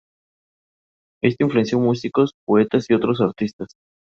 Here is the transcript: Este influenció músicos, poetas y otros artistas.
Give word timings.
Este 1.21 1.43
influenció 1.43 1.77
músicos, 1.77 2.33
poetas 2.47 2.89
y 2.89 2.95
otros 2.95 3.21
artistas. 3.21 3.75